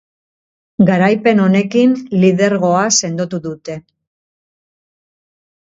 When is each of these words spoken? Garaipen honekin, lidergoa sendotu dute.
Garaipen 0.89 1.41
honekin, 1.43 1.93
lidergoa 2.23 2.89
sendotu 3.01 3.43
dute. 3.47 3.81